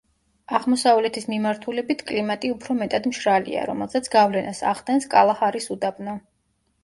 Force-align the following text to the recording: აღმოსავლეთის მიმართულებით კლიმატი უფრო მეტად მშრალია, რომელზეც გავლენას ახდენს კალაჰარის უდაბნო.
აღმოსავლეთის 0.59 1.27
მიმართულებით 1.33 2.01
კლიმატი 2.07 2.51
უფრო 2.55 2.77
მეტად 2.79 3.05
მშრალია, 3.11 3.67
რომელზეც 3.71 4.09
გავლენას 4.15 4.63
ახდენს 4.73 5.07
კალაჰარის 5.15 5.69
უდაბნო. 5.77 6.17